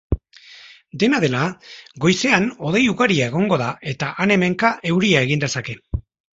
[1.03, 1.41] Dena dela
[2.07, 5.81] goizean hodei ugaria egongo da eta han-hemenka euria egin dezake.